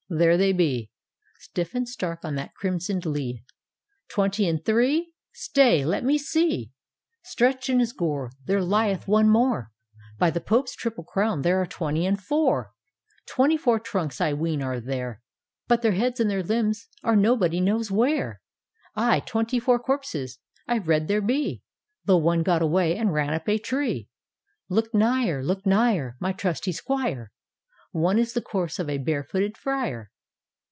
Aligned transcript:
There 0.13 0.35
they 0.35 0.51
be. 0.51 0.91
Stiff 1.39 1.73
and 1.73 1.87
stark 1.87 2.25
on 2.25 2.35
that 2.35 2.53
crimson'd 2.53 3.05
lea!— 3.05 3.45
Twenty 4.13 4.45
and 4.45 4.61
three?— 4.61 5.13
Stay— 5.47 5.85
let 5.85 6.03
mc 6.03 6.17
see! 6.17 6.71
Stretched 7.23 7.69
in 7.69 7.79
his 7.79 7.93
gore 7.93 8.29
There 8.43 8.61
lieth 8.61 9.07
one 9.07 9.29
morel 9.29 9.67
By 10.19 10.29
the 10.29 10.41
Pope's 10.41 10.75
triple 10.75 11.05
crown 11.05 11.43
there 11.43 11.61
are 11.61 11.65
twenty 11.65 12.05
and 12.05 12.21
four/ 12.21 12.73
Twenty 13.25 13.55
four 13.55 13.79
trunks 13.79 14.19
I 14.19 14.33
ween 14.33 14.61
are 14.61 14.81
there 14.81 15.21
But 15.69 15.81
their 15.81 15.93
heads 15.93 16.19
and 16.19 16.29
their 16.29 16.43
limbs 16.43 16.89
are 17.05 17.15
no 17.15 17.37
body 17.37 17.61
knows 17.61 17.89
where! 17.89 18.41
Ay, 18.97 19.21
twenty 19.25 19.61
four 19.61 19.79
corpses, 19.79 20.39
I 20.67 20.75
rede 20.75 21.07
there 21.07 21.21
be. 21.21 21.63
Though 22.03 22.17
one 22.17 22.43
got 22.43 22.61
away, 22.61 22.97
and 22.97 23.13
ran 23.13 23.33
up 23.33 23.47
a 23.47 23.57
tree!"" 23.57 24.09
Look 24.67 24.93
nigher, 24.93 25.41
look 25.41 25.65
nigher, 25.65 26.17
My 26.19 26.33
trusty 26.33 26.73
Squire! 26.73 27.31
""One 28.11 28.17
is 28.17 28.31
the 28.31 28.41
corse 28.41 28.79
of 28.79 28.89
a 28.89 28.97
bare 28.99 29.21
footed 29.25 29.57
Friar! 29.57 30.11